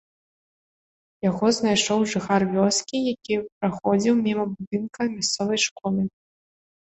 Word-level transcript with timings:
Яго 1.29 1.45
знайшоў 1.57 1.99
жыхар 2.13 2.45
вёскі, 2.55 2.97
які 3.13 3.33
праходзіў 3.59 4.13
міма 4.25 4.45
будынка 4.57 5.01
мясцовай 5.15 5.59
школы. 5.67 6.01